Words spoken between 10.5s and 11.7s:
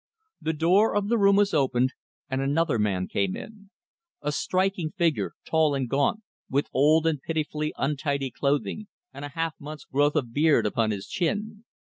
upon his chin.